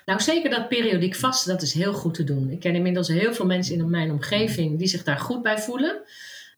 Nou, 0.05 0.21
zeker 0.21 0.49
dat 0.49 0.67
periodiek 0.67 1.15
vasten, 1.15 1.53
dat 1.53 1.61
is 1.61 1.73
heel 1.73 1.93
goed 1.93 2.13
te 2.13 2.23
doen. 2.23 2.49
Ik 2.49 2.59
ken 2.59 2.75
inmiddels 2.75 3.07
heel 3.07 3.33
veel 3.33 3.45
mensen 3.45 3.75
in 3.75 3.89
mijn 3.89 4.11
omgeving 4.11 4.77
die 4.77 4.87
zich 4.87 5.03
daar 5.03 5.19
goed 5.19 5.41
bij 5.41 5.57
voelen. 5.57 6.01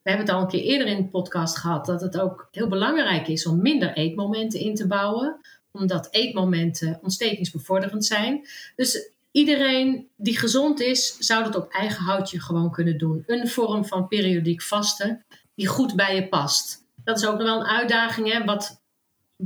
We 0.08 0.14
hebben 0.14 0.32
het 0.32 0.42
al 0.42 0.44
een 0.44 0.60
keer 0.60 0.72
eerder 0.72 0.88
in 0.88 0.98
de 0.98 1.08
podcast 1.08 1.58
gehad 1.58 1.86
dat 1.86 2.02
het 2.02 2.20
ook 2.20 2.48
heel 2.52 2.68
belangrijk 2.68 3.28
is 3.28 3.46
om 3.46 3.62
minder 3.62 3.94
eetmomenten 3.94 4.60
in 4.60 4.76
te 4.76 4.88
bouwen, 4.88 5.40
omdat 5.72 6.08
eetmomenten 6.12 7.00
ontstekingsbevorderend 7.02 8.06
zijn. 8.06 8.48
Dus 8.76 9.10
iedereen 9.32 10.08
die 10.16 10.38
gezond 10.38 10.80
is, 10.80 11.18
zou 11.18 11.44
dat 11.44 11.56
op 11.56 11.72
eigen 11.72 12.04
houtje 12.04 12.42
gewoon 12.42 12.72
kunnen 12.72 12.98
doen. 12.98 13.24
Een 13.26 13.48
vorm 13.48 13.86
van 13.86 14.08
periodiek 14.08 14.62
vasten 14.62 15.26
die 15.56 15.68
goed 15.68 15.96
bij 15.96 16.16
je 16.16 16.28
past. 16.28 16.84
Dat 17.04 17.18
is 17.18 17.26
ook 17.26 17.38
nog 17.38 17.48
wel 17.48 17.60
een 17.60 17.68
uitdaging, 17.68 18.32
hè? 18.32 18.44
Wat 18.44 18.82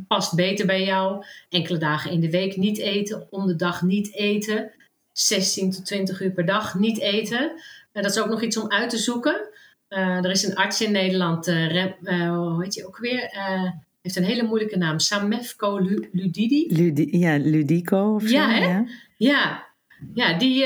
past 0.08 0.36
beter 0.36 0.66
bij 0.66 0.84
jou. 0.84 1.26
Enkele 1.50 1.78
dagen 1.78 2.12
in 2.12 2.20
de 2.20 2.30
week 2.30 2.58
niet 2.58 2.78
eten, 2.78 3.28
om 3.30 3.48
de 3.48 3.56
dag 3.56 3.82
niet 3.82 4.14
eten. 4.14 4.72
16 5.12 5.72
tot 5.72 5.86
20 5.86 6.22
uur 6.22 6.32
per 6.32 6.46
dag 6.46 6.76
niet 6.76 7.00
eten. 7.00 7.52
Dat 7.92 8.06
is 8.06 8.20
ook 8.20 8.30
nog 8.30 8.42
iets 8.42 8.58
om 8.58 8.72
uit 8.72 8.90
te 8.90 8.98
zoeken. 8.98 9.50
Uh, 9.94 10.26
er 10.26 10.30
is 10.30 10.44
een 10.44 10.56
arts 10.56 10.82
in 10.82 10.92
Nederland, 10.92 11.48
uh, 11.48 11.94
hoe 12.30 12.64
heet 12.64 12.74
je 12.74 12.88
ook 12.88 12.98
weer? 12.98 13.30
heeft 14.02 14.16
een 14.16 14.24
hele 14.24 14.44
moeilijke 14.44 14.78
naam. 14.78 15.00
Samefco 15.00 15.80
Ludidi. 16.12 16.68
Ludi 16.70 17.18
ja, 17.18 17.38
Ludico 17.38 18.14
of 18.16 18.24
zo. 18.24 18.36
Ja, 18.36 18.50
hè? 18.50 18.66
ja. 18.66 18.86
ja. 19.18 19.68
ja 20.14 20.38
die, 20.38 20.66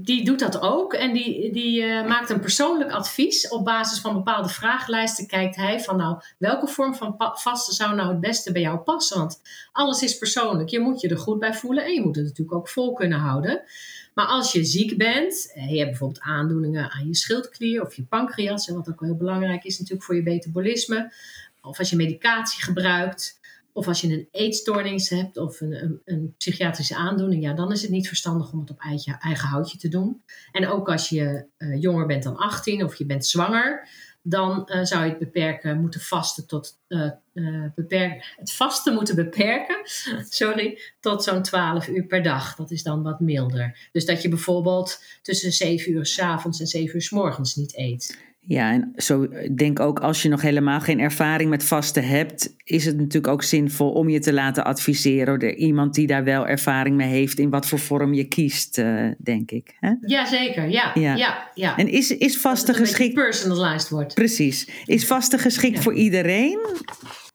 die 0.00 0.24
doet 0.24 0.38
dat 0.38 0.60
ook. 0.60 0.92
En 0.92 1.12
die, 1.12 1.52
die 1.52 1.82
uh, 1.82 2.06
maakt 2.06 2.30
een 2.30 2.40
persoonlijk 2.40 2.90
advies. 2.90 3.48
Op 3.48 3.64
basis 3.64 4.00
van 4.00 4.14
bepaalde 4.14 4.48
vragenlijsten 4.48 5.26
kijkt 5.26 5.56
hij 5.56 5.80
van 5.80 5.96
nou, 5.96 6.20
welke 6.38 6.66
vorm 6.66 6.94
van 6.94 7.14
vasten 7.34 7.74
zou 7.74 7.94
nou 7.94 8.08
het 8.08 8.20
beste 8.20 8.52
bij 8.52 8.62
jou 8.62 8.78
passen? 8.78 9.18
Want 9.18 9.40
alles 9.72 10.02
is 10.02 10.18
persoonlijk. 10.18 10.68
Je 10.68 10.80
moet 10.80 11.00
je 11.00 11.08
er 11.08 11.18
goed 11.18 11.38
bij 11.38 11.54
voelen 11.54 11.84
en 11.84 11.92
je 11.92 12.00
moet 12.00 12.16
het 12.16 12.24
natuurlijk 12.24 12.56
ook 12.56 12.68
vol 12.68 12.92
kunnen 12.92 13.18
houden. 13.18 13.62
Maar 14.14 14.26
als 14.26 14.52
je 14.52 14.64
ziek 14.64 14.96
bent, 14.96 15.52
je 15.54 15.76
hebt 15.76 15.90
bijvoorbeeld 15.90 16.20
aandoeningen 16.20 16.90
aan 16.90 17.06
je 17.06 17.14
schildklier 17.14 17.82
of 17.82 17.94
je 17.94 18.02
pancreas, 18.02 18.68
wat 18.68 18.88
ook 18.88 19.00
heel 19.00 19.16
belangrijk 19.16 19.64
is 19.64 19.78
natuurlijk 19.78 20.04
voor 20.04 20.14
je 20.14 20.22
metabolisme, 20.22 21.12
of 21.62 21.78
als 21.78 21.90
je 21.90 21.96
medicatie 21.96 22.62
gebruikt, 22.62 23.37
of 23.78 23.88
als 23.88 24.00
je 24.00 24.12
een 24.12 24.28
eetstoornis 24.30 25.08
hebt 25.08 25.36
of 25.36 25.60
een, 25.60 25.82
een, 25.82 26.00
een, 26.04 26.34
psychiatrische 26.38 26.96
aandoening, 26.96 27.42
ja, 27.42 27.52
dan 27.52 27.72
is 27.72 27.82
het 27.82 27.90
niet 27.90 28.08
verstandig 28.08 28.52
om 28.52 28.60
het 28.60 28.70
op 28.70 28.80
eigen, 28.80 29.48
houtje 29.48 29.78
te 29.78 29.88
doen. 29.88 30.22
En 30.52 30.68
ook 30.68 30.88
als 30.88 31.08
je 31.08 31.44
uh, 31.58 31.80
jonger 31.80 32.06
bent 32.06 32.22
dan 32.22 32.36
18 32.36 32.84
of 32.84 32.94
je 32.94 33.06
bent 33.06 33.26
zwanger, 33.26 33.88
dan 34.22 34.68
uh, 34.72 34.84
zou 34.84 35.04
je 35.04 35.10
het 35.10 35.18
beperken, 35.18 35.80
moeten 35.80 36.00
vasten 36.00 36.46
tot 36.46 36.78
uh, 36.88 37.10
beperk, 37.74 38.34
het 38.36 38.52
vasten 38.52 38.94
moeten 38.94 39.14
beperken, 39.14 39.76
sorry, 40.28 40.80
tot 41.00 41.24
zo'n 41.24 41.42
12 41.42 41.88
uur 41.88 42.06
per 42.06 42.22
dag. 42.22 42.54
Dat 42.54 42.70
is 42.70 42.82
dan 42.82 43.02
wat 43.02 43.20
milder. 43.20 43.88
Dus 43.92 44.06
dat 44.06 44.22
je 44.22 44.28
bijvoorbeeld 44.28 45.02
tussen 45.22 45.52
7 45.52 45.92
uur 45.92 46.06
s 46.06 46.18
avonds 46.18 46.60
en 46.60 46.66
7 46.66 46.94
uur 46.94 47.02
s 47.02 47.10
morgens 47.10 47.56
niet 47.56 47.76
eet. 47.76 48.27
Ja, 48.48 48.72
en 48.72 48.92
zo 48.96 49.28
denk 49.54 49.80
ook 49.80 49.98
als 49.98 50.22
je 50.22 50.28
nog 50.28 50.42
helemaal 50.42 50.80
geen 50.80 51.00
ervaring 51.00 51.50
met 51.50 51.64
vasten 51.64 52.08
hebt, 52.08 52.54
is 52.64 52.84
het 52.84 52.96
natuurlijk 52.96 53.32
ook 53.32 53.42
zinvol 53.42 53.90
om 53.90 54.08
je 54.08 54.18
te 54.18 54.32
laten 54.32 54.64
adviseren 54.64 55.38
door 55.38 55.52
iemand 55.52 55.94
die 55.94 56.06
daar 56.06 56.24
wel 56.24 56.46
ervaring 56.46 56.96
mee 56.96 57.08
heeft 57.08 57.38
in 57.38 57.50
wat 57.50 57.66
voor 57.66 57.78
vorm 57.78 58.14
je 58.14 58.24
kiest, 58.24 58.78
uh, 58.78 59.10
denk 59.18 59.50
ik. 59.50 59.76
Hè? 59.80 59.92
Jazeker, 60.00 60.68
ja, 60.68 60.90
ja. 60.94 61.14
ja, 61.14 61.50
ja. 61.54 61.76
En 61.76 61.88
is, 61.88 62.16
is 62.16 62.38
vasten 62.38 62.74
geschikt. 62.74 63.14
personalized 63.14 63.88
wordt. 63.88 64.14
Precies. 64.14 64.68
Is 64.84 65.06
vasten 65.06 65.38
geschikt 65.38 65.76
ja. 65.76 65.82
voor 65.82 65.94
iedereen? 65.94 66.58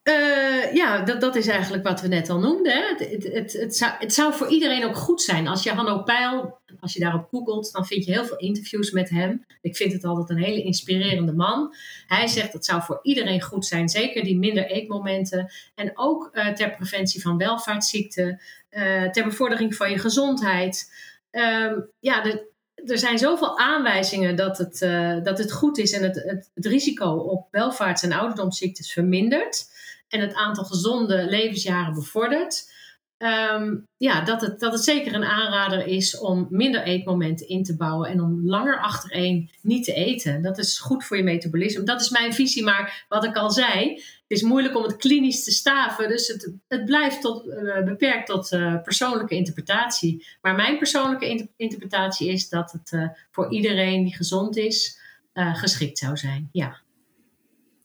Uh, 0.04 0.74
ja, 0.74 1.02
dat, 1.02 1.22
dat 1.22 1.36
is 1.36 1.48
eigenlijk 1.48 1.84
wat 1.84 2.02
we 2.02 2.08
net 2.08 2.30
al 2.30 2.40
noemden. 2.40 2.74
Hè. 2.74 2.82
Het, 2.82 3.24
het, 3.34 3.54
het, 3.54 3.76
zou, 3.76 3.92
het 4.00 4.14
zou 4.14 4.34
voor 4.34 4.48
iedereen 4.48 4.86
ook 4.86 4.96
goed 4.96 5.22
zijn. 5.22 5.48
Als 5.48 5.64
je 5.64 5.72
Hanno 5.72 6.04
Peil, 6.04 6.62
als 6.80 6.94
je 6.94 7.00
daarop 7.00 7.28
googelt, 7.32 7.72
dan 7.72 7.86
vind 7.86 8.06
je 8.06 8.12
heel 8.12 8.26
veel 8.26 8.38
interviews 8.38 8.92
met 8.92 9.10
hem. 9.10 9.46
Ik 9.62 9.76
vind 9.76 9.94
het 9.94 10.04
altijd 10.04 10.30
een 10.30 10.44
hele 10.44 10.64
inspirerende 10.64 11.34
man. 11.34 11.76
Hij 12.08 12.28
zegt 12.28 12.54
het 12.54 12.66
zou 12.66 12.82
voor 12.82 13.00
iedereen 13.02 13.42
goed 13.42 13.66
zijn, 13.66 13.90
zeker 13.90 14.24
die 14.24 14.38
minder 14.38 14.66
eetmomenten. 14.66 15.52
En 15.76 15.92
ook 15.94 16.30
uh, 16.34 16.48
ter 16.48 16.76
preventie 16.76 17.22
van 17.22 17.38
welvaartsziekten, 17.38 18.42
uh, 18.72 19.10
ter 19.10 19.24
bevordering 19.24 19.76
van 19.76 19.90
je 19.90 19.98
gezondheid. 19.98 20.92
Um, 21.32 21.90
ja, 22.00 22.22
de, 22.22 22.52
er 22.86 22.98
zijn 22.98 23.18
zoveel 23.18 23.58
aanwijzingen 23.58 24.36
dat 24.36 24.58
het, 24.58 24.80
dat 25.26 25.38
het 25.38 25.52
goed 25.52 25.78
is 25.78 25.92
en 25.92 26.04
het, 26.04 26.16
het, 26.16 26.52
het 26.54 26.66
risico 26.66 27.10
op 27.10 27.48
welvaarts- 27.52 28.04
en 28.04 28.12
ouderdomsziektes 28.12 28.94
vermindert 28.94 29.72
en 30.14 30.20
het 30.20 30.34
aantal 30.34 30.64
gezonde 30.64 31.26
levensjaren 31.30 31.94
bevordert. 31.94 32.72
Um, 33.18 33.88
ja, 33.98 34.22
dat 34.22 34.42
het, 34.42 34.60
dat 34.60 34.74
het 34.74 34.84
zeker 34.84 35.14
een 35.14 35.24
aanrader 35.24 35.88
is 35.88 36.18
om 36.18 36.48
minder 36.50 36.84
eetmomenten 36.84 37.48
in 37.48 37.64
te 37.64 37.76
bouwen 37.76 38.10
en 38.10 38.22
om 38.22 38.42
langer 38.46 38.80
achtereen 38.80 39.50
niet 39.62 39.86
te 39.86 39.94
eten. 39.94 40.42
Dat 40.42 40.58
is 40.58 40.80
goed 40.80 41.06
voor 41.06 41.18
je 41.18 41.24
metabolisme. 41.24 41.84
Dat 41.84 42.02
is 42.02 42.10
mijn 42.10 42.34
visie, 42.34 42.64
maar 42.64 43.06
wat 43.10 43.24
ik 43.24 43.36
al 43.36 43.52
zei, 43.52 43.94
het 43.94 44.02
is 44.28 44.42
moeilijk 44.42 44.76
om 44.76 44.84
het 44.84 44.96
klinisch 44.96 45.44
te 45.44 45.52
staven. 45.52 46.08
Dus 46.08 46.28
het, 46.28 46.54
het 46.68 46.86
blijft 46.86 47.22
tot, 47.22 47.48
uh, 47.48 47.84
beperkt 47.84 48.28
tot 48.28 48.52
uh, 48.52 48.82
persoonlijke 48.82 49.36
interpretatie. 49.36 50.26
Maar 50.42 50.56
mijn 50.56 50.78
persoonlijke 50.78 51.28
inter 51.28 51.48
interpretatie 51.56 52.30
is 52.30 52.50
dat 52.50 52.72
het 52.72 52.92
uh, 52.92 53.08
voor 53.32 53.52
iedereen 53.52 54.04
die 54.04 54.16
gezond 54.16 54.58
is 54.58 55.02
geschikt 55.34 55.98
zou 55.98 56.18
zijn. 56.18 56.50
Ja. 56.52 56.82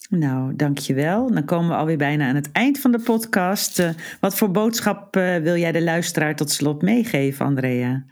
Nou, 0.08 0.56
dankjewel. 0.56 1.32
Dan 1.32 1.44
komen 1.44 1.68
we 1.68 1.74
alweer 1.74 1.96
bijna 1.96 2.28
aan 2.28 2.34
het 2.34 2.52
eind 2.52 2.80
van 2.80 2.92
de 2.92 2.98
podcast. 2.98 3.78
Uh, 3.78 3.88
wat 4.20 4.34
voor 4.34 4.50
boodschap 4.50 5.16
uh, 5.16 5.36
wil 5.36 5.56
jij 5.56 5.72
de 5.72 5.82
luisteraar 5.82 6.36
tot 6.36 6.50
slot 6.50 6.82
meegeven, 6.82 7.46
Andrea? 7.46 8.04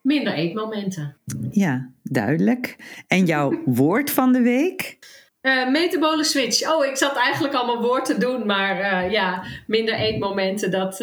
Minder 0.00 0.32
eetmomenten. 0.32 1.16
Ja, 1.50 1.90
duidelijk. 2.02 2.76
En 3.06 3.24
jouw 3.24 3.60
woord 3.64 4.10
van 4.10 4.32
de 4.32 4.40
week? 4.40 4.98
Uh, 5.42 5.70
metabole 5.70 6.24
switch. 6.24 6.72
Oh, 6.72 6.84
ik 6.84 6.96
zat 6.96 7.16
eigenlijk 7.16 7.54
al 7.54 7.66
mijn 7.66 7.78
woord 7.78 8.04
te 8.04 8.18
doen, 8.18 8.46
maar 8.46 9.10
ja, 9.10 9.44
minder 9.66 9.94
eetmomenten, 9.94 10.70
dat, 10.70 10.98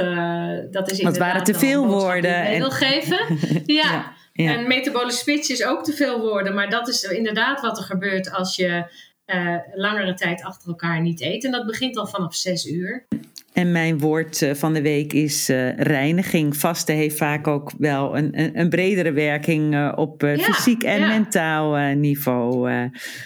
dat 0.72 0.92
is 0.92 1.00
inderdaad... 1.00 1.06
Het 1.06 1.18
waren 1.18 1.44
te 1.44 1.54
veel 1.54 1.88
woorden. 1.88 2.36
En... 2.36 2.60
wil 2.60 2.72
geven. 2.72 3.38
ja. 3.66 4.14
ja. 4.34 4.54
En 4.54 4.68
metabole 4.68 5.12
switch 5.12 5.50
is 5.50 5.66
ook 5.66 5.84
te 5.84 5.94
veel 5.94 6.20
woorden, 6.20 6.54
maar 6.54 6.70
dat 6.70 6.88
is 6.88 7.04
inderdaad 7.04 7.62
wat 7.62 7.78
er 7.78 7.84
gebeurt 7.84 8.32
als 8.32 8.56
je 8.56 8.86
uh, 9.26 9.58
langere 9.74 10.14
tijd 10.14 10.44
achter 10.44 10.70
elkaar 10.70 11.02
niet 11.02 11.22
eten. 11.22 11.52
En 11.52 11.58
dat 11.58 11.68
begint 11.68 11.98
al 11.98 12.08
vanaf 12.08 12.36
zes 12.36 12.66
uur. 12.66 13.06
En 13.54 13.72
mijn 13.72 14.00
woord 14.00 14.42
eh, 14.42 14.54
van 14.54 14.74
de 14.74 14.82
week 14.82 15.14
is 15.14 15.50
uh, 15.50 15.78
reiniging. 15.78 16.58
Vasten 16.58 16.96
heeft 16.96 17.18
vaak 17.18 17.48
ook 17.48 17.72
wel 17.78 18.18
een, 18.18 18.40
een, 18.40 18.60
een 18.60 18.70
bredere 18.70 19.12
werking 19.12 19.74
uh, 19.74 19.92
op 19.96 20.22
ja, 20.22 20.38
fysiek 20.38 20.84
en 20.84 21.00
ja. 21.00 21.08
mentaal 21.08 21.96
niveau. 21.96 22.70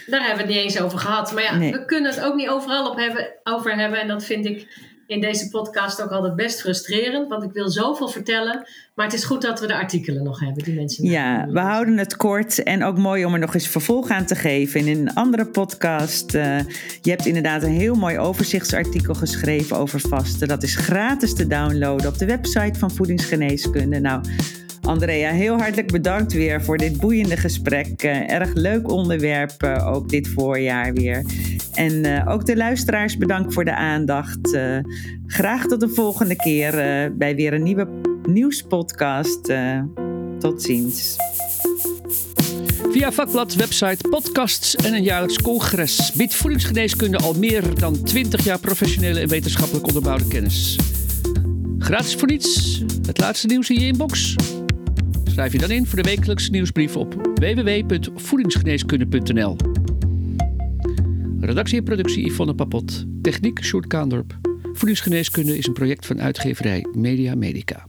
Daar 0.06 0.26
hebben 0.26 0.36
we 0.36 0.42
het 0.42 0.46
niet 0.46 0.56
eens 0.56 0.80
over 0.80 0.98
gehad. 0.98 1.32
Maar 1.32 1.42
ja, 1.42 1.56
nee. 1.56 1.72
we 1.72 1.84
kunnen 1.84 2.10
het 2.10 2.24
ook 2.24 2.34
niet 2.34 2.48
overal 2.48 2.90
op 2.90 2.96
hebben, 2.96 3.28
over 3.44 3.76
hebben. 3.76 4.00
En 4.00 4.08
dat 4.08 4.24
vind 4.24 4.46
ik 4.46 4.87
in 5.08 5.20
deze 5.20 5.48
podcast 5.48 6.02
ook 6.02 6.10
altijd 6.10 6.36
best 6.36 6.60
frustrerend. 6.60 7.28
Want 7.28 7.42
ik 7.42 7.52
wil 7.52 7.68
zoveel 7.68 8.08
vertellen. 8.08 8.68
Maar 8.94 9.06
het 9.06 9.14
is 9.14 9.24
goed 9.24 9.42
dat 9.42 9.60
we 9.60 9.66
de 9.66 9.74
artikelen 9.74 10.22
nog 10.22 10.40
hebben, 10.40 10.64
die 10.64 10.74
mensen. 10.74 11.04
Ja, 11.04 11.46
we 11.50 11.60
houden 11.60 11.98
het 11.98 12.16
kort. 12.16 12.62
En 12.62 12.84
ook 12.84 12.98
mooi 12.98 13.24
om 13.24 13.32
er 13.32 13.38
nog 13.38 13.54
eens 13.54 13.68
vervolg 13.68 14.10
aan 14.10 14.24
te 14.24 14.34
geven. 14.34 14.86
In 14.86 14.98
een 14.98 15.14
andere 15.14 15.46
podcast. 15.46 16.34
Uh, 16.34 16.58
je 17.02 17.10
hebt 17.10 17.26
inderdaad 17.26 17.62
een 17.62 17.72
heel 17.72 17.94
mooi 17.94 18.18
overzichtsartikel 18.18 19.14
geschreven 19.14 19.76
over 19.76 20.00
vasten. 20.00 20.48
Dat 20.48 20.62
is 20.62 20.76
gratis 20.76 21.34
te 21.34 21.46
downloaden 21.46 22.08
op 22.08 22.18
de 22.18 22.26
website 22.26 22.78
van 22.78 22.90
Voedingsgeneeskunde. 22.90 24.00
Nou. 24.00 24.20
Andrea, 24.88 25.30
heel 25.30 25.56
hartelijk 25.56 25.92
bedankt 25.92 26.32
weer 26.32 26.62
voor 26.62 26.76
dit 26.76 26.96
boeiende 26.96 27.36
gesprek. 27.36 28.02
Uh, 28.02 28.30
erg 28.30 28.54
leuk 28.54 28.90
onderwerp, 28.90 29.62
uh, 29.62 29.92
ook 29.94 30.08
dit 30.08 30.28
voorjaar 30.28 30.92
weer. 30.92 31.24
En 31.74 31.92
uh, 31.92 32.28
ook 32.28 32.46
de 32.46 32.56
luisteraars 32.56 33.16
bedankt 33.16 33.52
voor 33.54 33.64
de 33.64 33.74
aandacht. 33.74 34.58
graag 35.26 35.66
tot 35.66 35.80
de 35.80 35.88
volgende 35.88 36.36
keer 36.36 36.72
bij 37.16 37.34
weer 37.34 37.52
een 37.52 37.62
nieuwe 37.62 37.88
nieuwspodcast. 38.22 39.52
tot 40.38 40.62
ziens. 40.62 41.16
Via 42.90 43.12
vakblad, 43.12 43.54
website, 43.54 44.08
podcasts 44.08 44.76
en 44.76 44.94
een 44.94 45.02
jaarlijks 45.02 45.42
congres 45.42 46.12
biedt 46.12 46.34
voedingsgeneeskunde 46.34 47.18
al 47.18 47.34
meer 47.34 47.78
dan 47.78 48.02
20 48.02 48.44
jaar 48.44 48.58
professionele 48.58 49.20
en 49.20 49.28
wetenschappelijk 49.28 49.86
onderbouwde 49.86 50.28
kennis. 50.28 50.78
Gratis 51.78 52.14
voor 52.14 52.28
niets, 52.28 52.82
het 53.06 53.18
laatste 53.18 53.46
nieuws 53.46 53.70
in 53.70 53.80
je 53.80 53.86
inbox. 53.86 54.36
Schrijf 55.38 55.52
je 55.52 55.58
dan 55.58 55.70
in 55.70 55.86
voor 55.86 56.02
de 56.02 56.08
wekelijkse 56.08 56.50
nieuwsbrief 56.50 56.96
op 56.96 57.14
www.voedingsgeneeskunde.nl. 57.34 59.56
Redactie 61.40 61.78
en 61.78 61.84
productie 61.84 62.26
Yvonne 62.26 62.54
Papot. 62.54 63.04
Techniek 63.22 63.64
Sjoerd 63.64 63.86
Kaandorp. 63.86 64.38
Voedingsgeneeskunde 64.72 65.58
is 65.58 65.66
een 65.66 65.72
project 65.72 66.06
van 66.06 66.20
uitgeverij 66.20 66.86
Media 66.92 67.34
Medica. 67.34 67.86